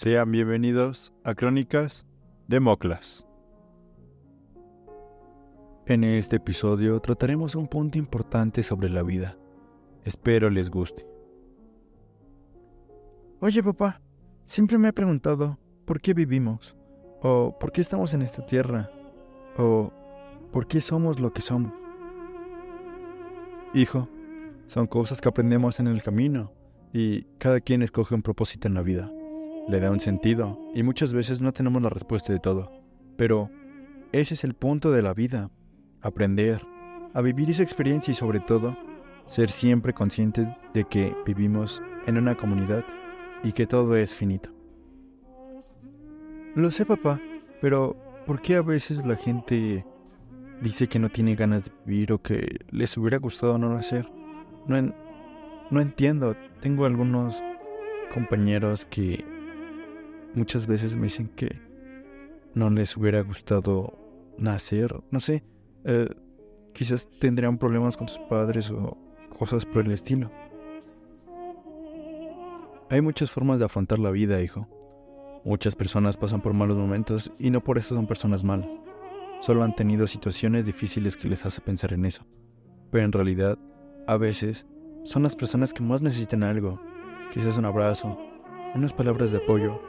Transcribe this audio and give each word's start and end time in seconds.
Sean 0.00 0.30
bienvenidos 0.30 1.12
a 1.24 1.34
Crónicas 1.34 2.06
de 2.46 2.60
Moclas. 2.60 3.26
En 5.86 6.04
este 6.04 6.36
episodio 6.36 7.00
trataremos 7.00 7.56
un 7.56 7.66
punto 7.66 7.98
importante 7.98 8.62
sobre 8.62 8.90
la 8.90 9.02
vida. 9.02 9.36
Espero 10.04 10.50
les 10.50 10.70
guste. 10.70 11.04
Oye 13.40 13.60
papá, 13.60 14.00
siempre 14.44 14.78
me 14.78 14.86
he 14.86 14.92
preguntado 14.92 15.58
por 15.84 16.00
qué 16.00 16.14
vivimos, 16.14 16.76
o 17.20 17.58
por 17.58 17.72
qué 17.72 17.80
estamos 17.80 18.14
en 18.14 18.22
esta 18.22 18.46
tierra, 18.46 18.92
o 19.56 19.92
por 20.52 20.68
qué 20.68 20.80
somos 20.80 21.18
lo 21.18 21.32
que 21.32 21.42
somos. 21.42 21.72
Hijo, 23.74 24.08
son 24.68 24.86
cosas 24.86 25.20
que 25.20 25.28
aprendemos 25.28 25.80
en 25.80 25.88
el 25.88 26.04
camino 26.04 26.52
y 26.92 27.24
cada 27.38 27.60
quien 27.60 27.82
escoge 27.82 28.14
un 28.14 28.22
propósito 28.22 28.68
en 28.68 28.74
la 28.74 28.82
vida. 28.82 29.12
Le 29.68 29.80
da 29.80 29.90
un 29.90 30.00
sentido 30.00 30.58
y 30.74 30.82
muchas 30.82 31.12
veces 31.12 31.42
no 31.42 31.52
tenemos 31.52 31.82
la 31.82 31.90
respuesta 31.90 32.32
de 32.32 32.38
todo. 32.38 32.72
Pero 33.16 33.50
ese 34.12 34.32
es 34.32 34.44
el 34.44 34.54
punto 34.54 34.90
de 34.90 35.02
la 35.02 35.12
vida. 35.12 35.50
Aprender 36.00 36.62
a 37.12 37.20
vivir 37.20 37.50
esa 37.50 37.62
experiencia 37.62 38.12
y 38.12 38.14
sobre 38.14 38.40
todo 38.40 38.76
ser 39.26 39.50
siempre 39.50 39.92
conscientes 39.92 40.48
de 40.72 40.84
que 40.84 41.14
vivimos 41.26 41.82
en 42.06 42.16
una 42.16 42.34
comunidad 42.34 42.84
y 43.44 43.52
que 43.52 43.66
todo 43.66 43.94
es 43.96 44.14
finito. 44.14 44.50
Lo 46.54 46.70
sé 46.70 46.86
papá, 46.86 47.20
pero 47.60 47.94
¿por 48.26 48.40
qué 48.40 48.56
a 48.56 48.62
veces 48.62 49.04
la 49.04 49.16
gente 49.16 49.84
dice 50.62 50.88
que 50.88 50.98
no 50.98 51.10
tiene 51.10 51.34
ganas 51.34 51.66
de 51.66 51.72
vivir 51.84 52.12
o 52.12 52.22
que 52.22 52.60
les 52.70 52.96
hubiera 52.96 53.18
gustado 53.18 53.58
no 53.58 53.72
nacer? 53.72 54.10
No, 54.66 54.94
no 55.70 55.80
entiendo. 55.80 56.34
Tengo 56.60 56.86
algunos 56.86 57.42
compañeros 58.12 58.86
que 58.86 59.24
muchas 60.34 60.66
veces 60.66 60.96
me 60.96 61.04
dicen 61.04 61.28
que 61.28 61.60
no 62.54 62.70
les 62.70 62.96
hubiera 62.96 63.20
gustado 63.22 63.98
nacer. 64.38 64.94
No 65.10 65.20
sé. 65.20 65.44
Eh, 65.84 66.08
quizás 66.72 67.08
tendrían 67.18 67.58
problemas 67.58 67.96
con 67.96 68.08
sus 68.08 68.18
padres 68.20 68.70
o 68.70 68.96
cosas 69.38 69.64
por 69.64 69.84
el 69.84 69.92
estilo. 69.92 70.30
Hay 72.90 73.00
muchas 73.00 73.30
formas 73.30 73.58
de 73.58 73.66
afrontar 73.66 73.98
la 73.98 74.10
vida, 74.10 74.40
hijo. 74.42 74.66
Muchas 75.44 75.76
personas 75.76 76.16
pasan 76.16 76.40
por 76.40 76.54
malos 76.54 76.76
momentos 76.76 77.32
y 77.38 77.50
no 77.50 77.62
por 77.62 77.78
eso 77.78 77.94
son 77.94 78.06
personas 78.06 78.44
malas. 78.44 78.68
Solo 79.40 79.62
han 79.62 79.74
tenido 79.74 80.06
situaciones 80.06 80.66
difíciles 80.66 81.16
que 81.16 81.28
les 81.28 81.44
hace 81.46 81.60
pensar 81.60 81.92
en 81.92 82.04
eso. 82.04 82.26
Pero 82.90 83.04
en 83.04 83.12
realidad, 83.12 83.58
a 84.06 84.16
veces, 84.16 84.66
son 85.04 85.22
las 85.22 85.36
personas 85.36 85.72
que 85.72 85.82
más 85.82 86.02
necesitan 86.02 86.42
algo. 86.42 86.80
Quizás 87.32 87.56
un 87.58 87.66
abrazo, 87.66 88.18
unas 88.74 88.92
palabras 88.92 89.30
de 89.30 89.38
apoyo 89.38 89.80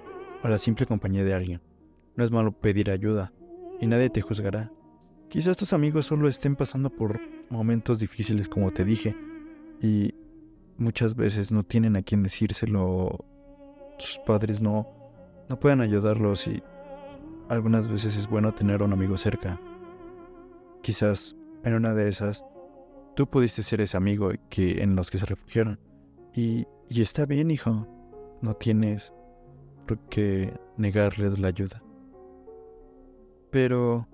o 0.43 0.47
la 0.47 0.57
simple 0.57 0.85
compañía 0.85 1.23
de 1.23 1.33
alguien. 1.33 1.61
No 2.15 2.23
es 2.23 2.31
malo 2.31 2.51
pedir 2.51 2.89
ayuda 2.89 3.31
y 3.79 3.87
nadie 3.87 4.09
te 4.09 4.21
juzgará. 4.21 4.71
Quizás 5.29 5.57
tus 5.57 5.73
amigos 5.73 6.07
solo 6.07 6.27
estén 6.27 6.55
pasando 6.55 6.89
por 6.89 7.19
momentos 7.49 7.99
difíciles 7.99 8.47
como 8.47 8.71
te 8.71 8.83
dije 8.83 9.15
y 9.81 10.13
muchas 10.77 11.15
veces 11.15 11.51
no 11.51 11.63
tienen 11.63 11.95
a 11.95 12.01
quien 12.01 12.23
decírselo. 12.23 13.25
Sus 13.97 14.19
padres 14.25 14.61
no, 14.61 14.87
no 15.49 15.59
pueden 15.59 15.81
ayudarlos 15.81 16.47
y 16.47 16.63
algunas 17.49 17.87
veces 17.87 18.15
es 18.15 18.27
bueno 18.27 18.53
tener 18.53 18.81
un 18.81 18.93
amigo 18.93 19.17
cerca. 19.17 19.59
Quizás 20.81 21.35
en 21.63 21.73
una 21.73 21.93
de 21.93 22.09
esas 22.09 22.45
tú 23.15 23.29
pudiste 23.29 23.63
ser 23.63 23.81
ese 23.81 23.97
amigo 23.97 24.31
que 24.49 24.81
en 24.81 24.95
los 24.95 25.11
que 25.11 25.17
se 25.17 25.25
refugiaron. 25.25 25.79
Y, 26.33 26.65
y 26.87 27.01
está 27.01 27.25
bien, 27.25 27.51
hijo. 27.51 27.87
No 28.41 28.53
tienes 28.53 29.13
por 29.95 29.99
negarles 30.77 31.39
la 31.39 31.47
ayuda. 31.47 31.81
Pero, 33.49 34.07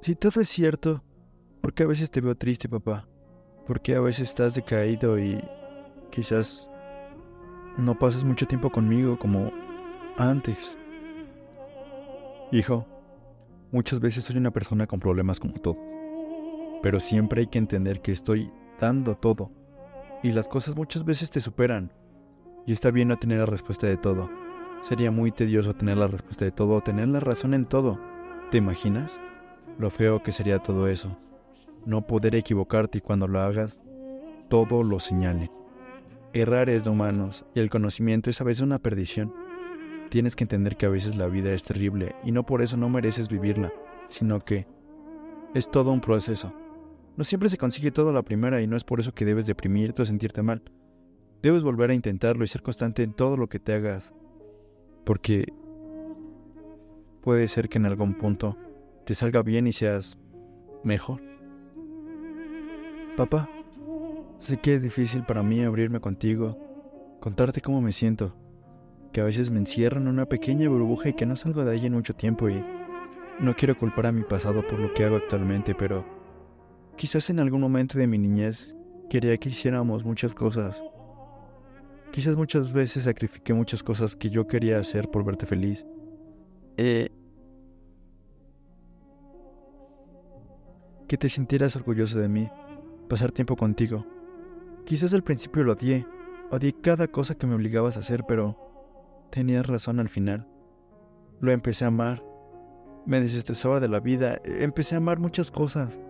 si 0.00 0.14
todo 0.14 0.40
es 0.40 0.48
cierto, 0.48 1.02
¿por 1.60 1.74
qué 1.74 1.82
a 1.82 1.86
veces 1.86 2.10
te 2.10 2.22
veo 2.22 2.34
triste, 2.34 2.68
papá? 2.68 3.06
¿Por 3.66 3.82
qué 3.82 3.94
a 3.96 4.00
veces 4.00 4.30
estás 4.30 4.54
decaído 4.54 5.18
y 5.18 5.38
quizás 6.10 6.70
no 7.76 7.98
pasas 7.98 8.24
mucho 8.24 8.46
tiempo 8.46 8.70
conmigo 8.70 9.18
como 9.18 9.52
antes? 10.16 10.78
Hijo, 12.50 12.86
muchas 13.70 14.00
veces 14.00 14.24
soy 14.24 14.38
una 14.38 14.50
persona 14.50 14.86
con 14.86 14.98
problemas 14.98 15.38
como 15.38 15.60
tú, 15.60 15.76
pero 16.82 17.00
siempre 17.00 17.42
hay 17.42 17.46
que 17.48 17.58
entender 17.58 18.00
que 18.00 18.12
estoy 18.12 18.50
dando 18.80 19.14
todo 19.14 19.52
y 20.22 20.32
las 20.32 20.48
cosas 20.48 20.74
muchas 20.74 21.04
veces 21.04 21.30
te 21.30 21.40
superan 21.40 21.92
y 22.66 22.72
está 22.72 22.90
bien 22.90 23.08
no 23.08 23.18
tener 23.18 23.40
la 23.40 23.46
respuesta 23.46 23.86
de 23.86 23.98
todo. 23.98 24.47
Sería 24.82 25.10
muy 25.10 25.32
tedioso 25.32 25.74
tener 25.74 25.98
la 25.98 26.06
respuesta 26.06 26.44
de 26.44 26.52
todo 26.52 26.80
tener 26.80 27.08
la 27.08 27.20
razón 27.20 27.54
en 27.54 27.66
todo. 27.66 27.98
¿Te 28.50 28.58
imaginas? 28.58 29.20
Lo 29.78 29.90
feo 29.90 30.22
que 30.22 30.32
sería 30.32 30.60
todo 30.60 30.88
eso. 30.88 31.16
No 31.84 32.06
poder 32.06 32.34
equivocarte 32.34 32.98
y 32.98 33.00
cuando 33.00 33.28
lo 33.28 33.40
hagas, 33.40 33.80
todo 34.48 34.82
lo 34.82 34.98
señale. 34.98 35.50
Errar 36.32 36.70
es 36.70 36.84
de 36.84 36.90
humanos 36.90 37.44
y 37.54 37.60
el 37.60 37.70
conocimiento 37.70 38.30
es 38.30 38.40
a 38.40 38.44
veces 38.44 38.62
una 38.62 38.78
perdición. 38.78 39.34
Tienes 40.10 40.36
que 40.36 40.44
entender 40.44 40.76
que 40.76 40.86
a 40.86 40.90
veces 40.90 41.16
la 41.16 41.26
vida 41.26 41.52
es 41.52 41.62
terrible 41.62 42.14
y 42.24 42.32
no 42.32 42.46
por 42.46 42.62
eso 42.62 42.76
no 42.76 42.88
mereces 42.88 43.28
vivirla, 43.28 43.72
sino 44.08 44.40
que 44.40 44.66
es 45.54 45.70
todo 45.70 45.92
un 45.92 46.00
proceso. 46.00 46.52
No 47.16 47.24
siempre 47.24 47.48
se 47.48 47.58
consigue 47.58 47.90
todo 47.90 48.12
la 48.12 48.22
primera 48.22 48.62
y 48.62 48.66
no 48.66 48.76
es 48.76 48.84
por 48.84 49.00
eso 49.00 49.12
que 49.12 49.24
debes 49.24 49.46
deprimirte 49.46 50.02
o 50.02 50.06
sentirte 50.06 50.42
mal. 50.42 50.62
Debes 51.42 51.62
volver 51.62 51.90
a 51.90 51.94
intentarlo 51.94 52.44
y 52.44 52.48
ser 52.48 52.62
constante 52.62 53.02
en 53.02 53.12
todo 53.12 53.36
lo 53.36 53.48
que 53.48 53.58
te 53.58 53.72
hagas, 53.72 54.12
porque 55.08 55.50
puede 57.22 57.48
ser 57.48 57.70
que 57.70 57.78
en 57.78 57.86
algún 57.86 58.12
punto 58.12 58.58
te 59.06 59.14
salga 59.14 59.42
bien 59.42 59.66
y 59.66 59.72
seas 59.72 60.18
mejor. 60.84 61.22
Papá, 63.16 63.48
sé 64.36 64.58
que 64.58 64.74
es 64.74 64.82
difícil 64.82 65.22
para 65.24 65.42
mí 65.42 65.62
abrirme 65.62 65.98
contigo, 65.98 66.58
contarte 67.20 67.62
cómo 67.62 67.80
me 67.80 67.92
siento 67.92 68.36
que 69.10 69.22
a 69.22 69.24
veces 69.24 69.50
me 69.50 69.60
encierro 69.60 69.98
en 69.98 70.08
una 70.08 70.26
pequeña 70.26 70.68
burbuja 70.68 71.08
y 71.08 71.14
que 71.14 71.24
no 71.24 71.36
salgo 71.36 71.64
de 71.64 71.70
ahí 71.72 71.86
en 71.86 71.94
mucho 71.94 72.14
tiempo 72.14 72.50
y 72.50 72.62
no 73.40 73.56
quiero 73.56 73.78
culpar 73.78 74.08
a 74.08 74.12
mi 74.12 74.24
pasado 74.24 74.60
por 74.66 74.78
lo 74.78 74.92
que 74.92 75.06
hago 75.06 75.16
actualmente, 75.16 75.74
pero 75.74 76.04
quizás 76.96 77.30
en 77.30 77.40
algún 77.40 77.62
momento 77.62 77.96
de 77.98 78.06
mi 78.06 78.18
niñez 78.18 78.76
quería 79.08 79.38
que 79.38 79.48
hiciéramos 79.48 80.04
muchas 80.04 80.34
cosas. 80.34 80.82
Quizás 82.12 82.36
muchas 82.36 82.72
veces 82.72 83.04
sacrifiqué 83.04 83.54
muchas 83.54 83.82
cosas 83.82 84.16
que 84.16 84.30
yo 84.30 84.46
quería 84.46 84.78
hacer 84.78 85.10
por 85.10 85.24
verte 85.24 85.46
feliz. 85.46 85.84
Eh, 86.76 87.10
que 91.06 91.16
te 91.16 91.28
sintieras 91.28 91.76
orgulloso 91.76 92.18
de 92.18 92.28
mí, 92.28 92.48
pasar 93.08 93.32
tiempo 93.32 93.56
contigo. 93.56 94.06
Quizás 94.84 95.14
al 95.14 95.22
principio 95.22 95.64
lo 95.64 95.72
odié, 95.72 96.06
odié 96.50 96.72
cada 96.72 97.08
cosa 97.08 97.34
que 97.34 97.46
me 97.46 97.54
obligabas 97.54 97.96
a 97.96 98.00
hacer, 98.00 98.24
pero 98.26 98.68
Tenías 99.30 99.66
razón 99.66 100.00
al 100.00 100.08
final. 100.08 100.46
Lo 101.40 101.52
empecé 101.52 101.84
a 101.84 101.88
amar. 101.88 102.24
Me 103.06 103.20
desestresaba 103.20 103.80
de 103.80 103.88
la 103.88 104.00
vida. 104.00 104.40
Empecé 104.44 104.94
a 104.94 104.98
amar 104.98 105.18
muchas 105.18 105.50
cosas 105.50 106.00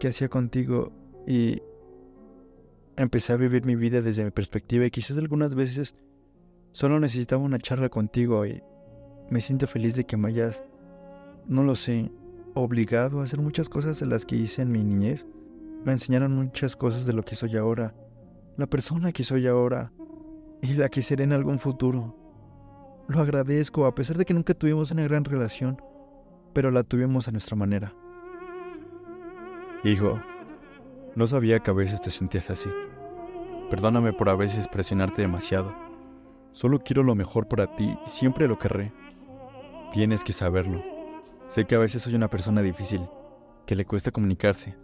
que 0.00 0.08
hacía 0.08 0.28
contigo 0.28 0.92
y 1.26 1.62
empecé 2.98 3.32
a 3.32 3.36
vivir 3.36 3.64
mi 3.64 3.76
vida 3.76 4.02
desde 4.02 4.24
mi 4.24 4.30
perspectiva 4.30 4.84
y 4.84 4.90
quizás 4.90 5.16
algunas 5.16 5.54
veces 5.54 5.94
solo 6.72 6.98
necesitaba 6.98 7.42
una 7.42 7.58
charla 7.58 7.88
contigo 7.88 8.44
y 8.44 8.60
me 9.30 9.40
siento 9.40 9.66
feliz 9.66 9.94
de 9.94 10.04
que 10.04 10.16
me 10.16 10.28
hayas, 10.28 10.64
no 11.46 11.62
lo 11.62 11.76
sé, 11.76 12.10
obligado 12.54 13.20
a 13.20 13.24
hacer 13.24 13.40
muchas 13.40 13.68
cosas 13.68 14.00
de 14.00 14.06
las 14.06 14.24
que 14.24 14.36
hice 14.36 14.62
en 14.62 14.72
mi 14.72 14.82
niñez. 14.82 15.26
Me 15.84 15.92
enseñaron 15.92 16.34
muchas 16.34 16.74
cosas 16.74 17.06
de 17.06 17.12
lo 17.12 17.24
que 17.24 17.36
soy 17.36 17.56
ahora, 17.56 17.94
la 18.56 18.66
persona 18.66 19.12
que 19.12 19.22
soy 19.22 19.46
ahora 19.46 19.92
y 20.60 20.74
la 20.74 20.88
que 20.88 21.02
seré 21.02 21.22
en 21.24 21.32
algún 21.32 21.58
futuro. 21.58 22.16
Lo 23.06 23.20
agradezco 23.20 23.86
a 23.86 23.94
pesar 23.94 24.18
de 24.18 24.24
que 24.24 24.34
nunca 24.34 24.54
tuvimos 24.54 24.90
una 24.90 25.04
gran 25.04 25.24
relación, 25.24 25.80
pero 26.52 26.72
la 26.72 26.82
tuvimos 26.82 27.28
a 27.28 27.30
nuestra 27.30 27.56
manera. 27.56 27.94
Hijo, 29.84 30.20
no 31.18 31.26
sabía 31.26 31.58
que 31.58 31.72
a 31.72 31.74
veces 31.74 32.00
te 32.00 32.12
sentías 32.12 32.48
así. 32.48 32.70
Perdóname 33.70 34.12
por 34.12 34.28
a 34.28 34.36
veces 34.36 34.68
presionarte 34.68 35.20
demasiado. 35.20 35.74
Solo 36.52 36.78
quiero 36.78 37.02
lo 37.02 37.16
mejor 37.16 37.48
para 37.48 37.74
ti 37.74 37.98
y 38.06 38.08
siempre 38.08 38.46
lo 38.46 38.56
querré. 38.56 38.92
Tienes 39.92 40.22
que 40.22 40.32
saberlo. 40.32 40.80
Sé 41.48 41.64
que 41.64 41.74
a 41.74 41.80
veces 41.80 42.02
soy 42.02 42.14
una 42.14 42.30
persona 42.30 42.62
difícil, 42.62 43.04
que 43.66 43.74
le 43.74 43.84
cuesta 43.84 44.12
comunicarse, 44.12 44.76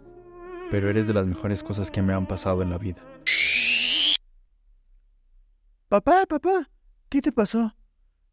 pero 0.69 0.89
eres 0.89 1.07
de 1.07 1.13
las 1.13 1.25
mejores 1.25 1.63
cosas 1.63 1.89
que 1.89 2.01
me 2.01 2.13
han 2.13 2.27
pasado 2.27 2.61
en 2.61 2.69
la 2.69 2.77
vida. 2.77 3.01
Papá, 5.87 6.25
papá, 6.27 6.69
¿qué 7.07 7.21
te 7.21 7.31
pasó? 7.31 7.73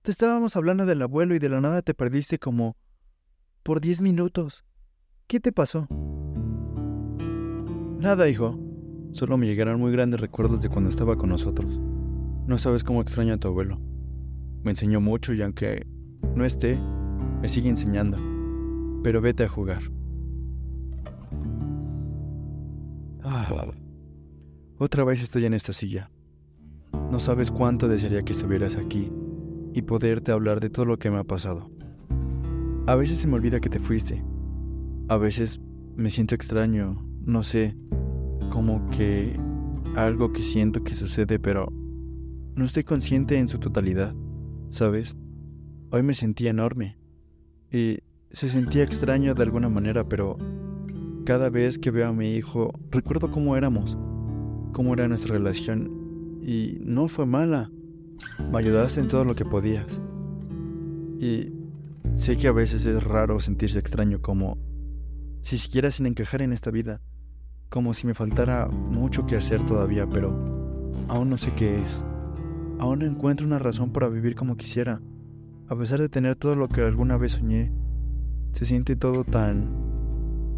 Te 0.02 0.10
estábamos 0.10 0.56
hablando 0.56 0.86
del 0.86 1.02
abuelo 1.02 1.36
y 1.36 1.38
de 1.38 1.48
la 1.48 1.60
nada 1.60 1.82
te 1.82 1.94
perdiste 1.94 2.40
como 2.40 2.76
por 3.62 3.80
diez 3.80 4.02
minutos. 4.02 4.64
¿Qué 5.28 5.38
te 5.38 5.52
pasó? 5.52 5.86
Nada, 8.02 8.28
hijo. 8.28 8.58
Solo 9.12 9.36
me 9.36 9.46
llegaron 9.46 9.78
muy 9.78 9.92
grandes 9.92 10.20
recuerdos 10.20 10.60
de 10.60 10.68
cuando 10.68 10.90
estaba 10.90 11.14
con 11.14 11.28
nosotros. 11.28 11.78
No 12.48 12.58
sabes 12.58 12.82
cómo 12.82 13.00
extraño 13.00 13.32
a 13.32 13.38
tu 13.38 13.46
abuelo. 13.46 13.78
Me 14.64 14.72
enseñó 14.72 15.00
mucho 15.00 15.32
y 15.32 15.40
aunque 15.40 15.86
no 16.34 16.44
esté, 16.44 16.80
me 17.40 17.48
sigue 17.48 17.68
enseñando. 17.68 18.18
Pero 19.04 19.20
vete 19.20 19.44
a 19.44 19.48
jugar. 19.48 19.84
Ah, 23.22 23.70
otra 24.78 25.04
vez 25.04 25.22
estoy 25.22 25.44
en 25.44 25.54
esta 25.54 25.72
silla. 25.72 26.10
No 27.12 27.20
sabes 27.20 27.52
cuánto 27.52 27.86
desearía 27.86 28.24
que 28.24 28.32
estuvieras 28.32 28.74
aquí 28.74 29.12
y 29.74 29.82
poderte 29.82 30.32
hablar 30.32 30.58
de 30.58 30.70
todo 30.70 30.86
lo 30.86 30.98
que 30.98 31.08
me 31.12 31.18
ha 31.18 31.24
pasado. 31.24 31.70
A 32.88 32.96
veces 32.96 33.18
se 33.18 33.28
me 33.28 33.34
olvida 33.34 33.60
que 33.60 33.70
te 33.70 33.78
fuiste. 33.78 34.24
A 35.06 35.18
veces 35.18 35.60
me 35.94 36.10
siento 36.10 36.34
extraño, 36.34 37.11
no 37.24 37.42
sé, 37.42 37.76
como 38.50 38.88
que 38.90 39.38
algo 39.96 40.32
que 40.32 40.42
siento 40.42 40.82
que 40.82 40.94
sucede, 40.94 41.38
pero 41.38 41.68
no 42.54 42.64
estoy 42.64 42.84
consciente 42.84 43.38
en 43.38 43.48
su 43.48 43.58
totalidad, 43.58 44.14
¿sabes? 44.70 45.16
Hoy 45.90 46.02
me 46.02 46.14
sentía 46.14 46.50
enorme 46.50 46.98
y 47.70 47.98
se 48.30 48.48
sentía 48.48 48.82
extraño 48.82 49.34
de 49.34 49.42
alguna 49.42 49.68
manera, 49.68 50.08
pero 50.08 50.36
cada 51.24 51.50
vez 51.50 51.78
que 51.78 51.90
veo 51.90 52.08
a 52.08 52.12
mi 52.12 52.34
hijo 52.34 52.72
recuerdo 52.90 53.30
cómo 53.30 53.56
éramos, 53.56 53.96
cómo 54.72 54.94
era 54.94 55.08
nuestra 55.08 55.36
relación 55.36 56.40
y 56.42 56.78
no 56.82 57.08
fue 57.08 57.26
mala. 57.26 57.70
Me 58.50 58.58
ayudaste 58.58 59.00
en 59.00 59.08
todo 59.08 59.24
lo 59.24 59.34
que 59.34 59.44
podías. 59.44 60.00
Y 61.18 61.52
sé 62.16 62.36
que 62.36 62.48
a 62.48 62.52
veces 62.52 62.84
es 62.86 63.02
raro 63.04 63.38
sentirse 63.40 63.78
extraño 63.78 64.20
como 64.20 64.58
si 65.42 65.58
siquiera 65.58 65.90
sin 65.90 66.06
encajar 66.06 66.42
en 66.42 66.52
esta 66.52 66.70
vida 66.70 67.00
como 67.72 67.94
si 67.94 68.06
me 68.06 68.12
faltara 68.12 68.68
mucho 68.68 69.24
que 69.24 69.34
hacer 69.34 69.64
todavía, 69.64 70.06
pero 70.06 70.28
aún 71.08 71.30
no 71.30 71.38
sé 71.38 71.54
qué 71.54 71.74
es. 71.74 72.04
Aún 72.78 72.98
no 72.98 73.06
encuentro 73.06 73.46
una 73.46 73.58
razón 73.58 73.92
para 73.94 74.10
vivir 74.10 74.34
como 74.34 74.58
quisiera. 74.58 75.00
A 75.68 75.74
pesar 75.74 75.98
de 75.98 76.10
tener 76.10 76.36
todo 76.36 76.54
lo 76.54 76.68
que 76.68 76.82
alguna 76.82 77.16
vez 77.16 77.32
soñé, 77.32 77.72
se 78.52 78.66
siente 78.66 78.94
todo 78.94 79.24
tan 79.24 79.70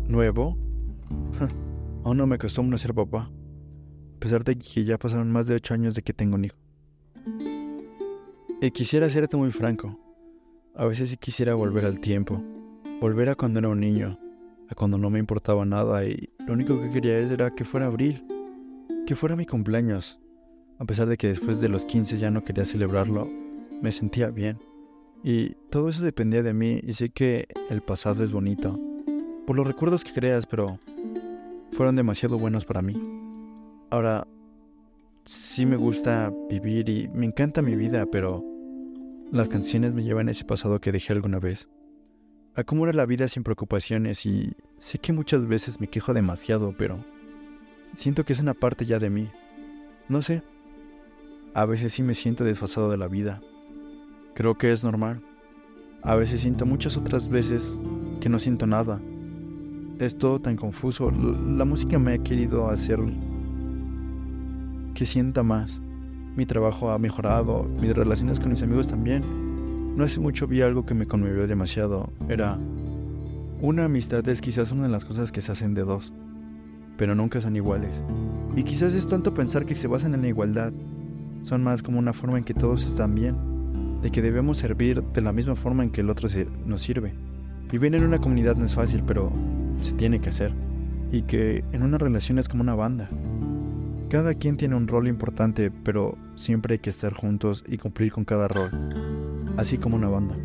nuevo. 0.08 0.58
aún 2.05 2.16
no 2.16 2.26
me 2.26 2.34
acostumbro 2.34 2.75
a 2.75 2.78
ser 2.78 2.93
papá, 2.93 3.31
a 4.16 4.19
pesar 4.19 4.43
de 4.43 4.58
que 4.58 4.84
ya 4.84 4.99
pasaron 4.99 5.31
más 5.31 5.46
de 5.46 5.55
ocho 5.55 5.72
años 5.72 5.94
de 5.94 6.02
que 6.02 6.12
tengo 6.12 6.34
un 6.34 6.46
hijo. 6.46 6.56
Y 8.61 8.70
quisiera 8.72 9.08
serte 9.08 9.37
muy 9.37 9.52
franco. 9.52 10.00
A 10.75 10.84
veces 10.87 11.11
sí 11.11 11.16
quisiera 11.16 11.55
volver 11.55 11.84
al 11.84 12.00
tiempo, 12.00 12.43
volver 13.00 13.28
a 13.28 13.37
cuando 13.37 13.61
era 13.61 13.69
un 13.69 13.78
niño, 13.78 14.19
a 14.69 14.75
cuando 14.75 14.99
no 14.99 15.11
me 15.11 15.19
importaba 15.19 15.64
nada 15.64 16.05
y 16.05 16.31
lo 16.46 16.52
único 16.55 16.81
que 16.81 16.90
quería 16.90 17.19
era 17.19 17.55
que 17.55 17.64
fuera 17.64 17.87
abril, 17.87 18.25
que 19.06 19.16
fuera 19.16 19.37
mi 19.37 19.46
cumpleaños. 19.46 20.20
A 20.78 20.84
pesar 20.84 21.08
de 21.08 21.16
que 21.16 21.28
después 21.28 21.61
de 21.61 21.69
los 21.69 21.84
15 21.84 22.19
ya 22.19 22.31
no 22.31 22.43
quería 22.43 22.64
celebrarlo, 22.64 23.31
me 23.81 23.93
sentía 23.93 24.31
bien. 24.31 24.58
Y 25.22 25.50
todo 25.70 25.88
eso 25.88 26.02
dependía 26.02 26.43
de 26.43 26.52
mí 26.52 26.81
y 26.82 26.93
sé 26.94 27.11
que 27.11 27.49
el 27.70 27.81
pasado 27.81 28.25
es 28.25 28.32
bonito. 28.32 28.78
Por 29.46 29.56
los 29.56 29.66
recuerdos 29.66 30.05
que 30.05 30.12
creas, 30.12 30.46
pero 30.46 30.78
fueron 31.72 31.96
demasiado 31.96 32.38
buenos 32.38 32.64
para 32.64 32.82
mí. 32.82 33.00
Ahora, 33.90 34.26
sí 35.25 35.64
me 35.66 35.76
gusta 35.76 36.32
vivir 36.50 36.88
y 36.88 37.08
me 37.08 37.26
encanta 37.26 37.62
mi 37.62 37.76
vida, 37.76 38.06
pero 38.11 38.44
las 39.31 39.49
canciones 39.49 39.94
me 39.94 40.02
llevan 40.02 40.28
a 40.28 40.32
ese 40.32 40.44
pasado 40.44 40.81
que 40.81 40.93
dejé 40.93 41.12
alguna 41.12 41.38
vez 41.38 41.69
a 42.56 42.92
la 42.92 43.06
vida 43.06 43.28
sin 43.28 43.42
preocupaciones 43.42 44.26
y 44.26 44.52
sé 44.78 44.98
que 44.98 45.12
muchas 45.12 45.46
veces 45.46 45.80
me 45.80 45.88
quejo 45.88 46.14
demasiado, 46.14 46.74
pero 46.76 47.04
siento 47.94 48.24
que 48.24 48.32
es 48.32 48.40
una 48.40 48.54
parte 48.54 48.84
ya 48.84 48.98
de 48.98 49.10
mí. 49.10 49.30
No 50.08 50.22
sé, 50.22 50.42
a 51.54 51.66
veces 51.66 51.92
sí 51.92 52.02
me 52.02 52.14
siento 52.14 52.44
desfasado 52.44 52.90
de 52.90 52.96
la 52.96 53.08
vida. 53.08 53.40
Creo 54.34 54.56
que 54.56 54.70
es 54.72 54.84
normal. 54.84 55.22
A 56.02 56.14
veces 56.16 56.42
siento 56.42 56.66
muchas 56.66 56.96
otras 56.96 57.28
veces 57.28 57.80
que 58.20 58.28
no 58.28 58.38
siento 58.38 58.66
nada. 58.66 59.00
Es 59.98 60.16
todo 60.16 60.40
tan 60.40 60.56
confuso. 60.56 61.10
La 61.10 61.64
música 61.64 61.98
me 61.98 62.14
ha 62.14 62.18
querido 62.18 62.68
hacer 62.68 63.00
que 64.94 65.06
sienta 65.06 65.42
más. 65.42 65.80
Mi 66.36 66.46
trabajo 66.46 66.90
ha 66.90 66.98
mejorado, 66.98 67.64
mis 67.80 67.94
relaciones 67.94 68.38
con 68.38 68.50
mis 68.50 68.62
amigos 68.62 68.88
también. 68.88 69.44
No 69.96 70.02
hace 70.02 70.19
mucho 70.19 70.49
vi 70.49 70.61
algo 70.61 70.85
que 70.85 70.94
me 70.94 71.06
conmovió 71.06 71.46
demasiado. 71.46 72.11
Era, 72.29 72.58
una 73.61 73.85
amistad 73.85 74.29
es 74.29 74.41
quizás 74.41 74.73
una 74.73 74.82
de 74.82 74.88
las 74.88 75.05
cosas 75.05 75.31
que 75.31 75.41
se 75.41 75.52
hacen 75.52 75.73
de 75.73 75.82
dos, 75.82 76.12
pero 76.99 77.14
nunca 77.14 77.41
son 77.41 77.55
iguales. 77.55 78.02
Y 78.56 78.64
quizás 78.64 78.93
es 78.93 79.06
tonto 79.06 79.35
pensar 79.35 79.64
que 79.64 79.76
se 79.76 79.87
basan 79.87 80.14
en 80.14 80.23
la 80.23 80.29
igualdad. 80.29 80.73
Son 81.44 81.62
más 81.62 81.81
como 81.81 82.00
una 82.00 82.12
forma 82.12 82.38
en 82.38 82.44
que 82.44 82.55
todos 82.55 82.85
están 82.85 83.14
bien, 83.14 83.37
de 84.02 84.11
que 84.11 84.20
debemos 84.20 84.58
servir 84.58 85.00
de 85.00 85.20
la 85.20 85.32
misma 85.32 85.55
forma 85.55 85.85
en 85.85 85.91
que 85.91 86.00
el 86.00 86.11
otro 86.11 86.29
nos 86.67 86.82
sirve. 86.82 87.14
Vivir 87.70 87.94
en 87.94 88.02
una 88.02 88.19
comunidad 88.19 88.56
no 88.56 88.64
es 88.64 88.75
fácil, 88.75 89.05
pero 89.06 89.31
se 89.81 89.93
tiene 89.93 90.20
que 90.20 90.31
hacer. 90.31 90.52
Y 91.12 91.23
que 91.23 91.62
en 91.70 91.85
una 91.85 91.99
relación 91.99 92.40
es 92.40 92.49
como 92.49 92.64
una 92.64 92.75
banda. 92.75 93.08
Cada 94.11 94.35
quien 94.35 94.56
tiene 94.56 94.75
un 94.75 94.88
rol 94.88 95.06
importante, 95.06 95.70
pero 95.70 96.19
siempre 96.35 96.75
hay 96.75 96.79
que 96.81 96.90
estar 96.90 97.14
juntos 97.14 97.62
y 97.69 97.79
cumplir 97.79 98.11
con 98.11 98.25
cada 98.25 98.49
rol 98.49 99.24
así 99.56 99.78
como 99.78 99.96
una 99.96 100.08
banda. 100.08 100.36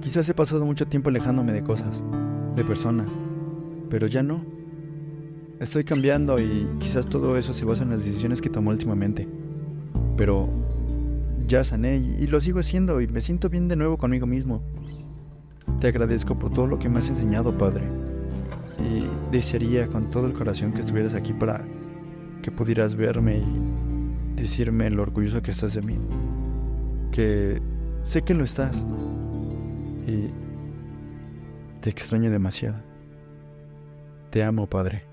Quizás 0.00 0.28
he 0.28 0.34
pasado 0.34 0.64
mucho 0.64 0.86
tiempo 0.86 1.10
alejándome 1.10 1.52
de 1.52 1.62
cosas, 1.62 2.02
de 2.54 2.64
personas, 2.64 3.08
pero 3.90 4.06
ya 4.06 4.22
no. 4.22 4.42
Estoy 5.60 5.82
cambiando 5.82 6.38
y 6.38 6.68
quizás 6.78 7.06
todo 7.06 7.36
eso 7.36 7.52
se 7.52 7.64
basa 7.64 7.82
en 7.82 7.90
las 7.90 8.04
decisiones 8.04 8.40
que 8.40 8.48
tomé 8.48 8.70
últimamente. 8.70 9.28
Pero 10.16 10.48
ya 11.46 11.64
sané 11.64 11.96
y 11.96 12.26
lo 12.28 12.40
sigo 12.40 12.60
haciendo 12.60 13.00
y 13.00 13.08
me 13.08 13.20
siento 13.20 13.48
bien 13.48 13.66
de 13.68 13.76
nuevo 13.76 13.98
conmigo 13.98 14.26
mismo. 14.26 14.62
Te 15.80 15.88
agradezco 15.88 16.38
por 16.38 16.52
todo 16.52 16.66
lo 16.68 16.78
que 16.78 16.88
me 16.88 17.00
has 17.00 17.10
enseñado, 17.10 17.56
Padre. 17.58 17.82
Y 18.78 19.04
desearía 19.32 19.88
con 19.88 20.10
todo 20.10 20.26
el 20.26 20.32
corazón 20.32 20.72
que 20.72 20.80
estuvieras 20.80 21.14
aquí 21.14 21.32
para 21.32 21.64
que 22.40 22.52
pudieras 22.52 22.94
verme 22.94 23.38
y 23.38 24.40
decirme 24.40 24.88
lo 24.90 25.02
orgulloso 25.02 25.42
que 25.42 25.50
estás 25.50 25.74
de 25.74 25.82
mí 25.82 25.98
que 27.10 27.60
sé 28.02 28.22
que 28.22 28.34
lo 28.34 28.44
estás 28.44 28.84
y 30.06 30.30
te 31.80 31.90
extraño 31.90 32.30
demasiado. 32.30 32.78
Te 34.30 34.42
amo, 34.42 34.66
Padre. 34.66 35.04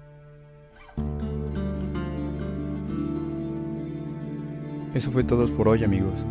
Eso 4.93 5.11
fue 5.11 5.23
todo 5.23 5.47
por 5.55 5.67
hoy, 5.67 5.83
amigos. 5.83 6.25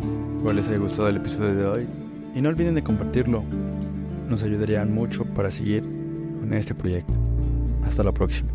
Espero 0.45 0.57
les 0.57 0.67
haya 0.67 0.77
gustado 0.77 1.09
el 1.09 1.17
episodio 1.17 1.55
de 1.55 1.65
hoy 1.65 1.87
y 2.35 2.41
no 2.41 2.49
olviden 2.49 2.75
de 2.75 2.83
compartirlo. 2.83 3.43
Nos 4.29 4.43
ayudarían 4.43 4.93
mucho 4.93 5.25
para 5.25 5.49
seguir 5.49 5.81
con 6.39 6.53
este 6.53 6.75
proyecto. 6.75 7.13
Hasta 7.83 8.03
la 8.03 8.11
próxima. 8.11 8.54